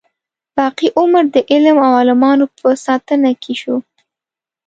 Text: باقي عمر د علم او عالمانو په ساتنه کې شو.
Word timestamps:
باقي 0.57 0.87
عمر 0.99 1.23
د 1.35 1.37
علم 1.51 1.77
او 1.85 1.91
عالمانو 1.99 2.45
په 2.57 2.67
ساتنه 2.85 3.31
کې 3.41 3.53
شو. 3.61 3.75